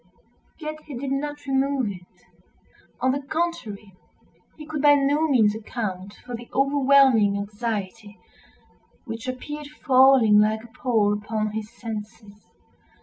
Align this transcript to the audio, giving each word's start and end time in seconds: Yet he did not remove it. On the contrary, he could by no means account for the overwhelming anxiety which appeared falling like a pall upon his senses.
Yet 0.59 0.79
he 0.87 0.97
did 0.97 1.11
not 1.11 1.45
remove 1.45 1.91
it. 1.91 2.25
On 3.01 3.11
the 3.11 3.21
contrary, 3.21 3.93
he 4.57 4.65
could 4.65 4.81
by 4.81 4.95
no 4.95 5.27
means 5.27 5.53
account 5.53 6.15
for 6.25 6.33
the 6.35 6.49
overwhelming 6.53 7.37
anxiety 7.37 8.17
which 9.05 9.27
appeared 9.27 9.67
falling 9.85 10.39
like 10.39 10.63
a 10.63 10.67
pall 10.69 11.13
upon 11.13 11.51
his 11.51 11.69
senses. 11.69 12.47